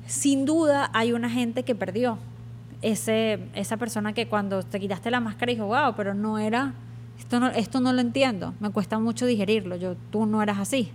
[0.08, 2.18] sin duda hay una gente que perdió,
[2.86, 6.76] ese, esa persona que cuando te quitaste la máscara dijo, wow, pero no era,
[7.18, 10.92] esto no, esto no lo entiendo, me cuesta mucho digerirlo, yo, tú no eras así.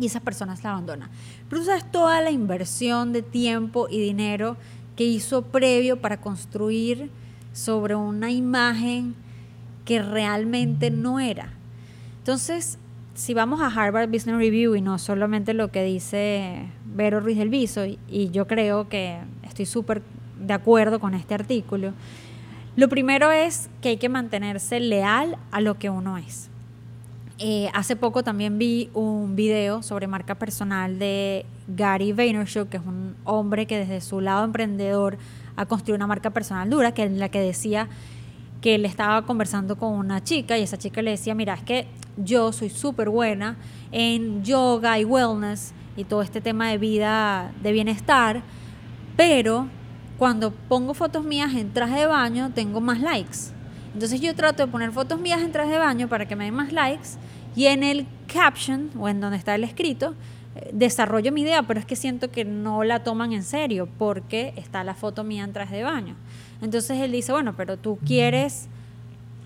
[0.00, 1.08] Y esas personas la abandonan.
[1.48, 4.56] Pero sabes toda la inversión de tiempo y dinero
[4.96, 7.10] que hizo previo para construir
[7.52, 9.14] sobre una imagen
[9.84, 11.52] que realmente no era.
[12.18, 12.76] Entonces,
[13.14, 17.50] si vamos a Harvard Business Review y no solamente lo que dice Vero Ruiz del
[17.50, 20.02] Viso, y yo creo que estoy súper
[20.46, 21.92] de acuerdo con este artículo.
[22.76, 26.50] Lo primero es que hay que mantenerse leal a lo que uno es.
[27.38, 32.82] Eh, hace poco también vi un video sobre marca personal de Gary Vaynerchuk, que es
[32.86, 35.18] un hombre que desde su lado emprendedor
[35.56, 37.88] ha construido una marca personal dura, que en la que decía
[38.60, 41.86] que él estaba conversando con una chica y esa chica le decía, mira, es que
[42.16, 43.56] yo soy súper buena
[43.92, 48.42] en yoga y wellness y todo este tema de vida, de bienestar,
[49.16, 49.68] pero
[50.18, 53.38] cuando pongo fotos mías en traje de baño tengo más likes.
[53.92, 56.54] Entonces yo trato de poner fotos mías en traje de baño para que me den
[56.54, 57.10] más likes
[57.56, 60.14] y en el caption o en donde está el escrito
[60.56, 64.52] eh, desarrollo mi idea, pero es que siento que no la toman en serio porque
[64.56, 66.16] está la foto mía en traje de baño.
[66.62, 68.68] Entonces él dice, bueno, pero tú quieres,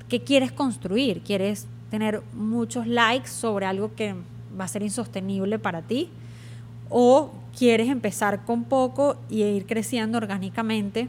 [0.08, 1.22] ¿qué quieres construir?
[1.22, 4.14] ¿Quieres tener muchos likes sobre algo que
[4.58, 6.10] va a ser insostenible para ti?
[6.90, 11.08] ¿O quieres empezar con poco y ir creciendo orgánicamente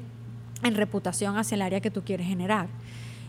[0.64, 2.68] en reputación hacia el área que tú quieres generar?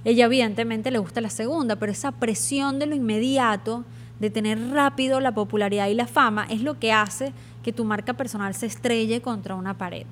[0.05, 3.85] Ella evidentemente le gusta la segunda, pero esa presión de lo inmediato,
[4.19, 8.15] de tener rápido la popularidad y la fama, es lo que hace que tu marca
[8.15, 10.07] personal se estrelle contra una pared.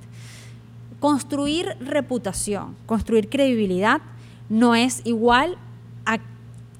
[1.01, 4.03] Construir reputación, construir credibilidad,
[4.51, 5.57] no es igual
[6.05, 6.19] a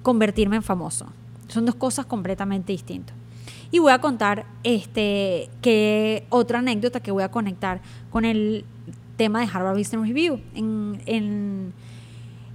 [0.03, 1.07] convertirme en famoso.
[1.49, 3.18] Son dos cosas completamente distintas.
[3.71, 8.65] Y voy a contar este, que otra anécdota que voy a conectar con el
[9.17, 10.41] tema de Harvard Business Review.
[10.55, 11.75] En, en,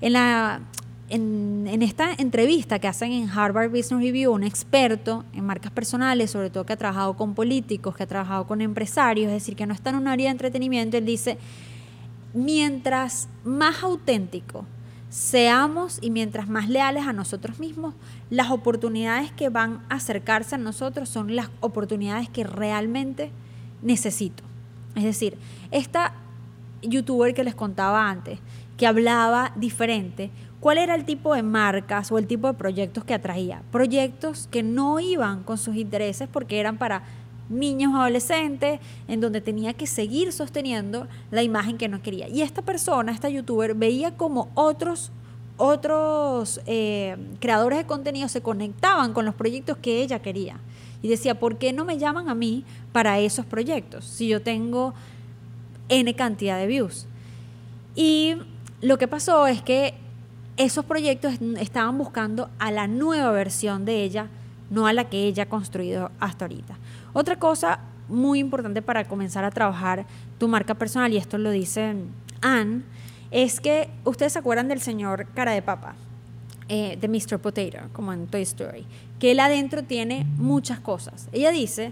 [0.01, 0.61] en, la,
[1.09, 6.31] en, en, esta entrevista que hacen en Harvard Business Review, un experto en marcas personales,
[6.31, 9.67] sobre todo que ha trabajado con políticos, que ha trabajado con empresarios, es decir, que
[9.67, 11.37] no está en un área de entretenimiento, él dice,
[12.33, 14.65] mientras más auténtico
[15.13, 17.93] seamos y mientras más leales a nosotros mismos,
[18.31, 23.29] las oportunidades que van a acercarse a nosotros son las oportunidades que realmente
[23.83, 24.43] necesito.
[24.95, 25.37] Es decir,
[25.69, 26.15] esta
[26.81, 28.39] youtuber que les contaba antes,
[28.75, 33.13] que hablaba diferente, ¿cuál era el tipo de marcas o el tipo de proyectos que
[33.13, 33.61] atraía?
[33.71, 37.03] Proyectos que no iban con sus intereses porque eran para
[37.49, 42.27] niños adolescentes, en donde tenía que seguir sosteniendo la imagen que no quería.
[42.27, 45.11] Y esta persona, esta youtuber, veía como otros,
[45.57, 50.57] otros eh, creadores de contenido se conectaban con los proyectos que ella quería.
[51.01, 54.93] Y decía, ¿por qué no me llaman a mí para esos proyectos si yo tengo
[55.89, 57.07] N cantidad de views?
[57.95, 58.35] Y
[58.81, 59.95] lo que pasó es que
[60.57, 64.29] esos proyectos estaban buscando a la nueva versión de ella,
[64.73, 66.77] no a la que ella ha construido hasta ahorita.
[67.13, 70.05] Otra cosa muy importante para comenzar a trabajar
[70.39, 71.95] tu marca personal, y esto lo dice
[72.41, 72.81] Anne,
[73.29, 75.93] es que ustedes se acuerdan del señor cara de papa,
[76.69, 77.39] eh, de Mr.
[77.39, 78.85] Potato, como en Toy Story,
[79.19, 81.29] que él adentro tiene muchas cosas.
[81.31, 81.91] Ella dice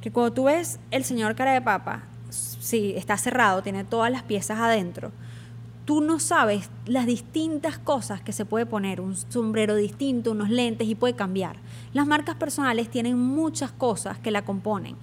[0.00, 4.24] que cuando tú ves el señor cara de papa, si está cerrado, tiene todas las
[4.24, 5.12] piezas adentro,
[5.84, 10.88] tú no sabes las distintas cosas que se puede poner, un sombrero distinto, unos lentes
[10.88, 11.56] y puede cambiar.
[11.92, 14.96] Las marcas personales tienen muchas cosas que la componen.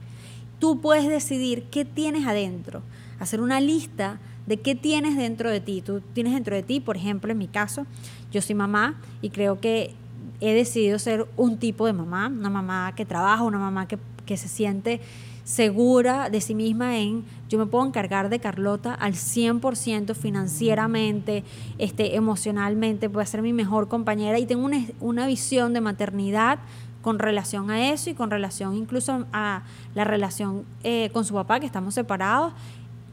[0.60, 2.82] Tú puedes decidir qué tienes adentro,
[3.20, 5.82] hacer una lista de qué tienes dentro de ti.
[5.82, 7.86] Tú tienes dentro de ti, por ejemplo, en mi caso,
[8.32, 9.94] yo soy mamá y creo que
[10.40, 14.38] he decidido ser un tipo de mamá, una mamá que trabaja, una mamá que, que
[14.38, 15.02] se siente
[15.44, 21.44] segura de sí misma en yo me puedo encargar de Carlota al 100% financieramente,
[21.78, 26.60] este, emocionalmente, puedo ser mi mejor compañera y tengo una, una visión de maternidad
[27.04, 31.60] con relación a eso y con relación incluso a la relación eh, con su papá,
[31.60, 32.54] que estamos separados,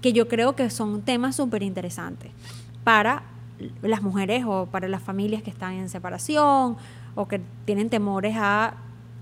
[0.00, 2.30] que yo creo que son temas súper interesantes
[2.84, 3.24] para
[3.82, 6.76] las mujeres o para las familias que están en separación
[7.14, 8.76] o que tienen temores a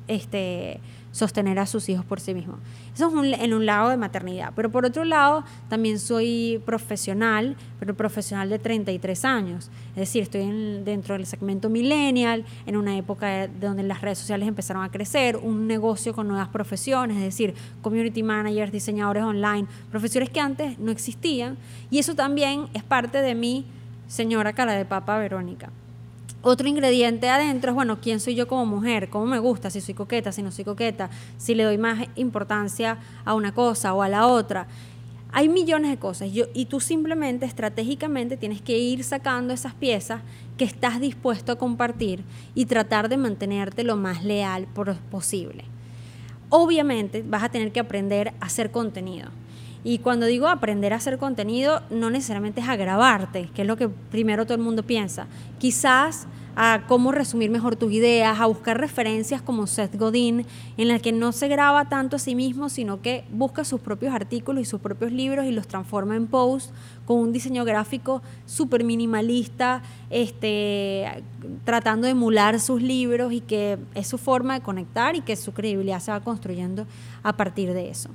[0.06, 0.80] este
[1.12, 2.58] sostener a sus hijos por sí mismos.
[2.94, 4.52] Eso es en un lado de maternidad.
[4.54, 9.70] Pero por otro lado, también soy profesional, pero profesional de 33 años.
[9.90, 10.42] Es decir, estoy
[10.84, 15.66] dentro del segmento millennial, en una época donde las redes sociales empezaron a crecer, un
[15.66, 21.56] negocio con nuevas profesiones, es decir, community managers, diseñadores online, profesiones que antes no existían.
[21.90, 23.64] Y eso también es parte de mi
[24.06, 25.70] señora cara de papa Verónica.
[26.40, 29.10] Otro ingrediente adentro es, bueno, ¿quién soy yo como mujer?
[29.10, 29.70] ¿Cómo me gusta?
[29.70, 33.92] Si soy coqueta, si no soy coqueta, si le doy más importancia a una cosa
[33.92, 34.68] o a la otra.
[35.32, 40.22] Hay millones de cosas yo, y tú simplemente estratégicamente tienes que ir sacando esas piezas
[40.56, 42.22] que estás dispuesto a compartir
[42.54, 44.66] y tratar de mantenerte lo más leal
[45.10, 45.64] posible.
[46.50, 49.28] Obviamente vas a tener que aprender a hacer contenido.
[49.84, 53.88] Y cuando digo aprender a hacer contenido, no necesariamente es agravarte, que es lo que
[53.88, 55.26] primero todo el mundo piensa.
[55.58, 56.26] Quizás
[56.60, 60.44] a cómo resumir mejor tus ideas, a buscar referencias como Seth Godin,
[60.76, 64.12] en la que no se graba tanto a sí mismo, sino que busca sus propios
[64.12, 66.72] artículos y sus propios libros y los transforma en posts
[67.06, 71.22] con un diseño gráfico súper minimalista, este,
[71.64, 75.52] tratando de emular sus libros y que es su forma de conectar y que su
[75.52, 76.88] credibilidad se va construyendo
[77.22, 78.10] a partir de eso.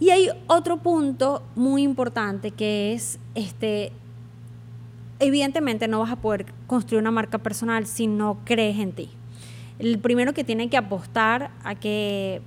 [0.00, 3.92] Y hay otro punto muy importante que es este,
[5.18, 9.10] evidentemente no vas a poder construir una marca personal si no crees en ti.
[9.78, 12.42] El primero que tiene que apostar a que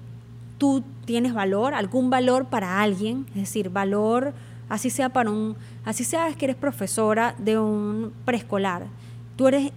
[0.57, 4.33] tú tienes valor, algún valor para alguien, es decir, valor,
[4.69, 8.87] así sea para un, así sea que eres profesora de un preescolar.
[9.35, 9.71] Tú eres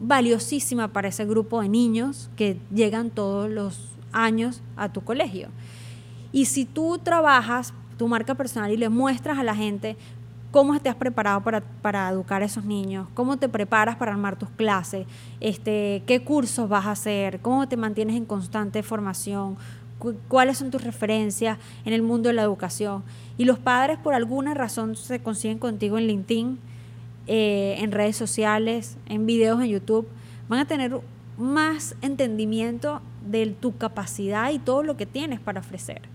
[0.00, 5.48] valiosísima para ese grupo de niños que llegan todos los años a tu colegio.
[6.34, 9.96] Y si tú trabajas tu marca personal y le muestras a la gente
[10.50, 14.50] cómo te has preparado para, educar a esos niños, cómo te preparas para armar tus
[14.50, 15.06] clases,
[15.38, 19.56] este, qué cursos vas a hacer, cómo te mantienes en constante formación,
[20.26, 23.04] cuáles son tus referencias en el mundo de la educación.
[23.38, 26.58] Y los padres por alguna razón se consiguen contigo en LinkedIn,
[27.28, 30.08] eh, en redes sociales, en videos en YouTube,
[30.48, 31.00] van a tener
[31.38, 36.12] más entendimiento de tu capacidad y todo lo que tienes para ofrecer.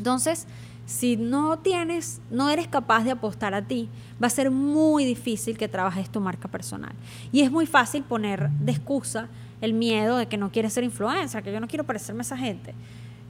[0.00, 0.46] Entonces,
[0.86, 3.90] si no tienes, no eres capaz de apostar a ti,
[4.20, 6.92] va a ser muy difícil que trabajes tu marca personal.
[7.32, 9.28] Y es muy fácil poner de excusa
[9.60, 12.38] el miedo de que no quieres ser influencer, que yo no quiero parecerme a esa
[12.38, 12.74] gente.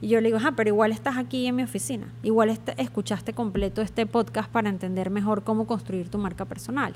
[0.01, 3.81] Y yo le digo, ah, pero igual estás aquí en mi oficina, igual escuchaste completo
[3.81, 6.93] este podcast para entender mejor cómo construir tu marca personal.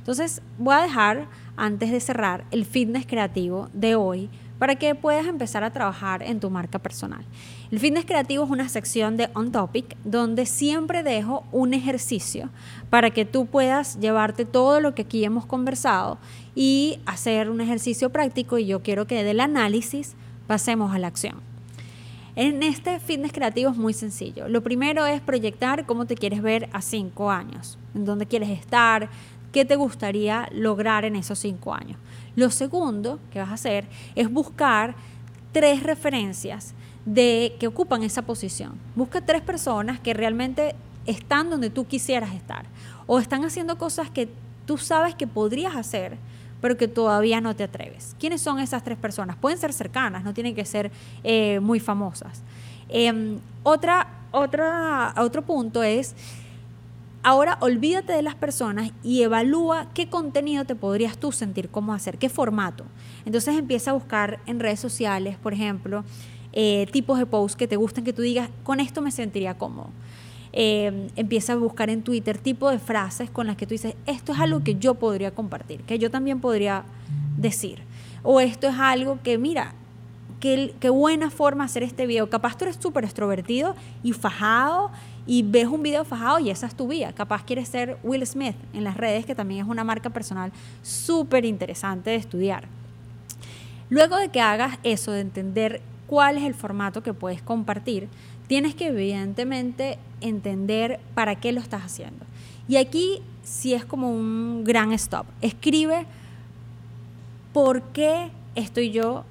[0.00, 4.28] Entonces, voy a dejar, antes de cerrar, el fitness creativo de hoy
[4.58, 7.24] para que puedas empezar a trabajar en tu marca personal.
[7.70, 12.50] El fitness creativo es una sección de On Topic donde siempre dejo un ejercicio
[12.90, 16.18] para que tú puedas llevarte todo lo que aquí hemos conversado
[16.54, 20.14] y hacer un ejercicio práctico y yo quiero que del análisis
[20.46, 21.48] pasemos a la acción.
[22.36, 24.48] En este fitness creativo es muy sencillo.
[24.48, 29.10] Lo primero es proyectar cómo te quieres ver a cinco años, en dónde quieres estar,
[29.50, 31.98] qué te gustaría lograr en esos cinco años.
[32.38, 34.94] Lo segundo que vas a hacer es buscar
[35.50, 36.72] tres referencias
[37.04, 38.74] de que ocupan esa posición.
[38.94, 42.66] Busca tres personas que realmente están donde tú quisieras estar
[43.08, 44.28] o están haciendo cosas que
[44.66, 46.16] tú sabes que podrías hacer,
[46.60, 48.14] pero que todavía no te atreves.
[48.20, 49.34] ¿Quiénes son esas tres personas?
[49.34, 50.92] Pueden ser cercanas, no tienen que ser
[51.24, 52.44] eh, muy famosas.
[52.88, 56.14] Em, otro punto es
[57.22, 62.16] Ahora olvídate de las personas y evalúa qué contenido te podrías tú sentir cómo hacer,
[62.16, 62.84] qué formato.
[63.24, 66.04] Entonces empieza a buscar en redes sociales, por ejemplo,
[66.52, 69.90] eh, tipos de posts que te gusten, que tú digas, con esto me sentiría cómodo.
[70.52, 74.32] Eh, empieza a buscar en Twitter tipo de frases con las que tú dices, esto
[74.32, 76.84] es algo que yo podría compartir, que yo también podría
[77.36, 77.82] decir.
[78.22, 79.74] O esto es algo que, mira,
[80.40, 82.30] qué, qué buena forma hacer este video.
[82.30, 84.90] Capaz tú eres súper extrovertido y fajado
[85.28, 87.12] y ves un video fajado y esa es tu vida.
[87.12, 90.50] Capaz quieres ser Will Smith en las redes, que también es una marca personal
[90.82, 92.66] súper interesante de estudiar.
[93.90, 98.08] Luego de que hagas eso, de entender cuál es el formato que puedes compartir,
[98.46, 102.24] tienes que evidentemente entender para qué lo estás haciendo.
[102.66, 105.26] Y aquí sí es como un gran stop.
[105.42, 106.06] Escribe
[107.52, 109.24] por qué estoy yo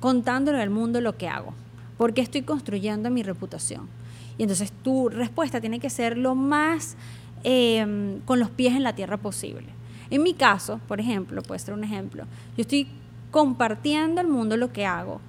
[0.00, 1.54] contándole al mundo lo que hago,
[1.96, 3.88] por qué estoy construyendo mi reputación
[4.38, 6.96] y entonces tu respuesta tiene que ser lo más
[7.42, 9.66] em, con los pies en la tierra posible.
[10.10, 12.24] En mi caso, por ejemplo, puede ser un ejemplo,
[12.56, 12.88] yo estoy
[13.30, 15.20] compartiendo al mundo lo que hago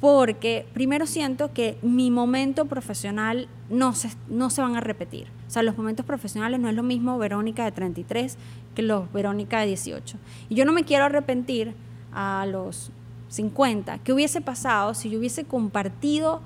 [0.00, 5.28] porque primero siento que mi momento profesional no se, no se van a repetir.
[5.46, 8.38] O sea, los momentos profesionales no es lo mismo Verónica de 33
[8.74, 10.16] que los Verónica de 18.
[10.48, 11.74] Y yo no me quiero arrepentir
[12.12, 12.90] a los
[13.28, 13.98] 50.
[13.98, 16.40] ¿Qué hubiese pasado si yo hubiese compartido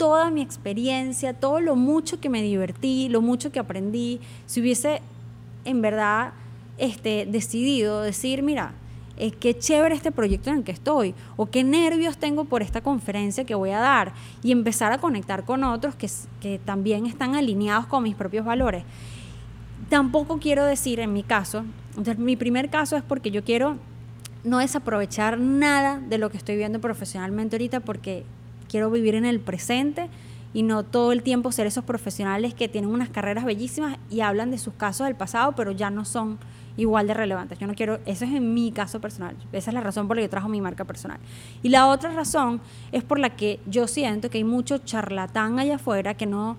[0.00, 5.02] toda mi experiencia, todo lo mucho que me divertí, lo mucho que aprendí, si hubiese
[5.66, 6.32] en verdad
[6.78, 8.72] este, decidido decir, mira,
[9.18, 12.80] eh, qué chévere este proyecto en el que estoy, o qué nervios tengo por esta
[12.80, 16.08] conferencia que voy a dar, y empezar a conectar con otros que,
[16.40, 18.84] que también están alineados con mis propios valores.
[19.90, 23.76] Tampoco quiero decir, en mi caso, entonces, mi primer caso es porque yo quiero
[24.44, 28.24] no desaprovechar nada de lo que estoy viendo profesionalmente ahorita porque
[28.70, 30.08] quiero vivir en el presente
[30.52, 34.50] y no todo el tiempo ser esos profesionales que tienen unas carreras bellísimas y hablan
[34.50, 36.38] de sus casos del pasado, pero ya no son
[36.76, 37.58] igual de relevantes.
[37.58, 39.36] Yo no quiero, eso es en mi caso personal.
[39.52, 41.18] Esa es la razón por la que yo trajo mi marca personal.
[41.62, 42.60] Y la otra razón
[42.90, 46.56] es por la que yo siento que hay mucho charlatán allá afuera que no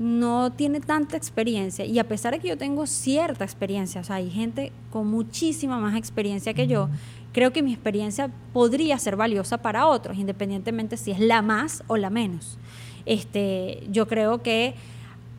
[0.00, 4.16] no tiene tanta experiencia y a pesar de que yo tengo cierta experiencia, o sea,
[4.16, 6.88] hay gente con muchísima más experiencia que yo,
[7.32, 11.96] creo que mi experiencia podría ser valiosa para otros, independientemente si es la más o
[11.96, 12.58] la menos.
[13.06, 14.74] Este, yo creo que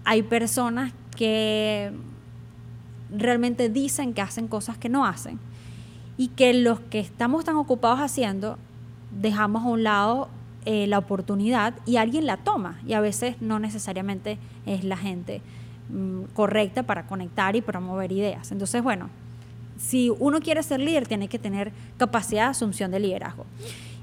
[0.05, 1.91] hay personas que
[3.11, 5.39] realmente dicen que hacen cosas que no hacen
[6.17, 8.57] y que los que estamos tan ocupados haciendo
[9.11, 10.29] dejamos a un lado
[10.65, 15.41] eh, la oportunidad y alguien la toma y a veces no necesariamente es la gente
[15.89, 18.51] mm, correcta para conectar y promover ideas.
[18.51, 19.09] Entonces, bueno,
[19.81, 23.45] si uno quiere ser líder tiene que tener capacidad de asunción de liderazgo.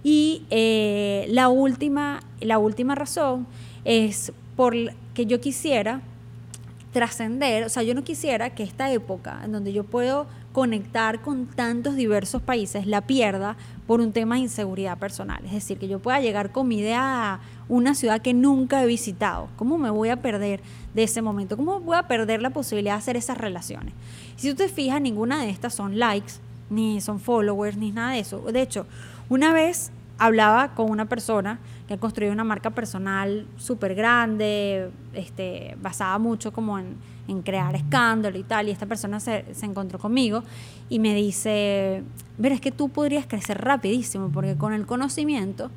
[0.03, 3.47] Y eh, la, última, la última razón
[3.85, 4.75] es por
[5.15, 6.03] que yo quisiera
[6.99, 11.47] trascender, o sea, yo no quisiera que esta época en donde yo puedo conectar con
[11.47, 15.45] tantos diversos países la pierda por un tema de inseguridad personal.
[15.45, 18.87] Es decir, que yo pueda llegar con mi idea a una ciudad que nunca he
[18.87, 19.49] visitado.
[19.55, 20.61] ¿Cómo me voy a perder
[20.93, 21.57] de ese momento?
[21.57, 23.95] ¿Cómo voy a perder la posibilidad de hacer esas relaciones?
[24.35, 26.33] Si tú te fijas, ninguna de estas son likes,
[26.69, 28.41] ni son followers, ni nada de eso.
[28.41, 28.87] De hecho,
[29.29, 35.77] una vez hablaba con una persona que ha construido una marca personal súper grande, este,
[35.81, 36.97] basada mucho como en,
[37.45, 40.43] crear escándalo y tal, y esta persona se, se, encontró conmigo
[40.89, 42.03] y me dice,
[42.41, 45.71] pero es que tú podrías crecer rapidísimo, porque con el conocimiento,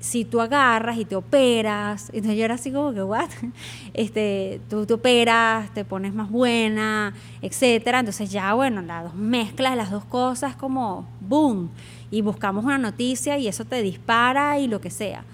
[0.00, 3.28] si tú agarras y te operas, entonces yo era así como que, ¿what?
[3.94, 9.76] Este, tú te operas, te pones más buena, etcétera, entonces ya, bueno, las dos mezclas
[9.76, 11.70] las dos cosas como, boom,
[12.10, 15.24] y buscamos una noticia y eso te dispara y lo que sea.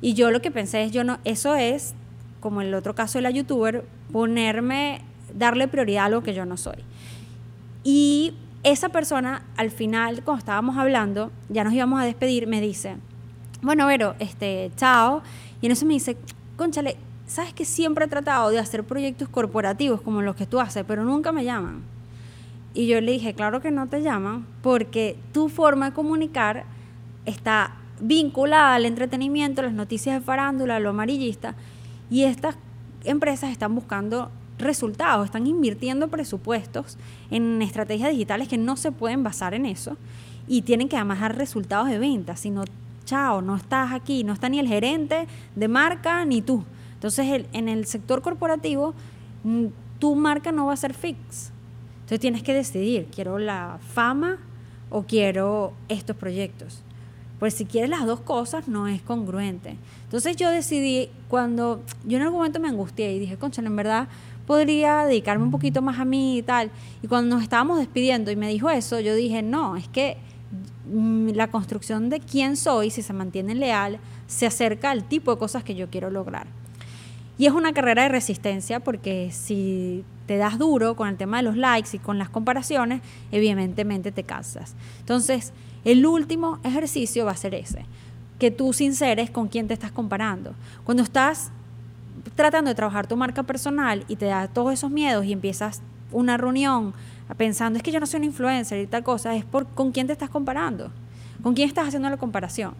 [0.00, 1.94] Y yo lo que pensé es, yo no, eso es,
[2.40, 5.00] como el otro caso de la youtuber, ponerme,
[5.32, 6.78] darle prioridad a lo que yo no soy.
[7.84, 8.34] Y
[8.64, 12.96] esa persona, al final, cuando estábamos hablando, ya nos íbamos a despedir, me dice,
[13.62, 15.22] bueno, Vero, este, chao.
[15.60, 16.16] Y en eso me dice,
[16.56, 16.96] conchale,
[17.26, 21.04] sabes que siempre he tratado de hacer proyectos corporativos como los que tú haces, pero
[21.04, 21.82] nunca me llaman.
[22.74, 26.64] Y yo le dije, claro que no te llaman, porque tu forma de comunicar
[27.26, 31.54] está vinculada al entretenimiento, las noticias de farándula, lo amarillista,
[32.10, 32.56] y estas
[33.04, 36.96] empresas están buscando resultados, están invirtiendo presupuestos
[37.30, 39.96] en estrategias digitales que no se pueden basar en eso
[40.46, 42.64] y tienen que además dar resultados de venta, si no,
[43.04, 46.64] chao, no estás aquí, no está ni el gerente de marca ni tú.
[46.94, 48.94] Entonces en el sector corporativo
[49.44, 49.66] mm,
[49.98, 51.52] tu marca no va a ser fix.
[52.00, 54.38] Entonces tienes que decidir, quiero la fama
[54.90, 56.82] o quiero estos proyectos.
[57.38, 59.76] Pues si quieres las dos cosas, no es congruente.
[60.04, 64.08] Entonces yo decidí, cuando yo en algún momento me angustié y dije, concha, en verdad
[64.46, 66.70] podría dedicarme un poquito más a mí y tal.
[67.02, 70.18] Y cuando nos estábamos despidiendo y me dijo eso, yo dije, no, es que
[70.90, 75.62] la construcción de quién soy, si se mantiene leal, se acerca al tipo de cosas
[75.62, 76.46] que yo quiero lograr.
[77.38, 81.44] Y es una carrera de resistencia porque si te das duro con el tema de
[81.44, 84.74] los likes y con las comparaciones, evidentemente te cansas.
[85.00, 85.52] Entonces,
[85.84, 87.84] el último ejercicio va a ser ese,
[88.38, 90.54] que tú sinceres con quién te estás comparando.
[90.84, 91.50] Cuando estás
[92.34, 96.36] tratando de trabajar tu marca personal y te da todos esos miedos y empiezas una
[96.36, 96.94] reunión
[97.36, 100.06] pensando, es que yo no soy un influencer y tal cosa, es por con quién
[100.06, 100.90] te estás comparando,
[101.42, 102.74] con quién estás haciendo la comparación.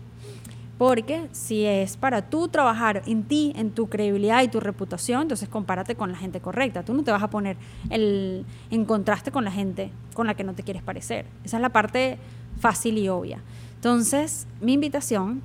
[0.79, 5.49] Porque si es para tú trabajar en ti, en tu credibilidad y tu reputación, entonces
[5.49, 6.83] compárate con la gente correcta.
[6.83, 7.57] Tú no te vas a poner
[7.91, 11.27] el, en contraste con la gente con la que no te quieres parecer.
[11.45, 12.19] Esa es la parte
[12.59, 13.39] fácil y obvia.
[13.77, 15.43] Entonces, mi invitación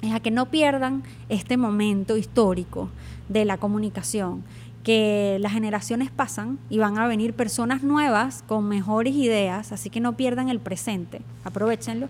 [0.00, 2.88] es a que no pierdan este momento histórico
[3.28, 4.42] de la comunicación,
[4.88, 10.00] que las generaciones pasan y van a venir personas nuevas con mejores ideas, así que
[10.00, 12.08] no pierdan el presente, aprovechenlo.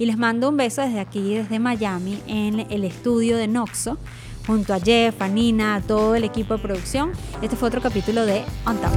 [0.00, 3.96] Y les mando un beso desde aquí, desde Miami, en el estudio de Noxo,
[4.44, 7.12] junto a Jeff, a Nina, a todo el equipo de producción.
[7.42, 8.90] Este fue otro capítulo de On Top.